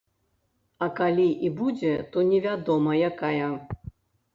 А 0.85 0.87
калі 1.01 1.27
і 1.49 1.53
будзе, 1.61 1.95
то 2.15 2.27
невядома 2.33 3.01
якая. 3.13 3.47